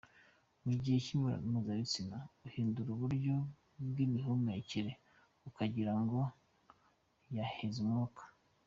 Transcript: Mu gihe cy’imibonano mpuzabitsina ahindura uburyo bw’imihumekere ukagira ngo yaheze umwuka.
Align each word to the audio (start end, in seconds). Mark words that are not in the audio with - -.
Mu 0.65 0.73
gihe 0.81 0.97
cy’imibonano 1.03 1.47
mpuzabitsina 1.53 2.17
ahindura 2.47 2.89
uburyo 2.93 3.35
bw’imihumekere 3.89 4.91
ukagira 5.49 5.93
ngo 6.01 6.19
yaheze 7.37 7.79
umwuka. 7.85 8.23